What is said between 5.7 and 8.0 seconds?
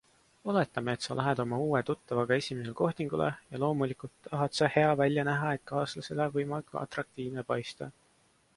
kaaslasele võimalikult atraktiivne paista.